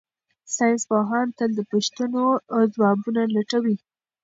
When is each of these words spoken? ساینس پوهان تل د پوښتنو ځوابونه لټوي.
ساینس 0.55 0.81
پوهان 0.89 1.27
تل 1.37 1.49
د 1.55 1.59
پوښتنو 1.71 2.23
ځوابونه 2.75 3.21
لټوي. 3.35 3.75